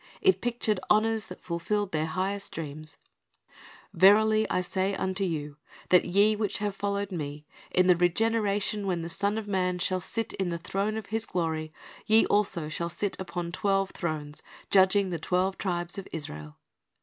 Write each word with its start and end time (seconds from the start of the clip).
It 0.19 0.41
pictured 0.41 0.79
honors 0.89 1.27
that 1.27 1.39
fulfilled 1.43 1.91
their 1.91 2.07
highest 2.07 2.51
dreams: 2.53 2.97
"Verily 3.93 4.49
I 4.49 4.61
say 4.61 4.95
unto 4.95 5.23
you, 5.23 5.57
That 5.89 6.05
ye 6.05 6.35
wiiich 6.35 6.57
have 6.57 6.75
followed 6.75 7.11
Me, 7.11 7.45
in 7.69 7.85
the 7.85 7.95
regeneration 7.95 8.87
when 8.87 9.03
the 9.03 9.09
Son 9.09 9.37
of 9.37 9.47
man 9.47 9.77
shall 9.77 9.99
sit 10.01 10.33
in 10.33 10.49
the 10.49 10.57
throne 10.57 10.97
of 10.97 11.05
His 11.13 11.27
glory, 11.27 11.71
ye 12.07 12.25
also 12.25 12.67
shall 12.67 12.89
sit 12.89 13.15
upon 13.19 13.51
twelve 13.51 13.91
thrones, 13.91 14.41
judging 14.71 15.11
the 15.11 15.19
twelve 15.19 15.59
tribes 15.59 15.99
of 15.99 16.07
Israel." 16.11 16.57